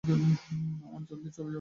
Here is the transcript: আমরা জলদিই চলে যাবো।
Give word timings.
আমরা 0.03 1.05
জলদিই 1.09 1.31
চলে 1.31 1.37
যাবো। 1.37 1.49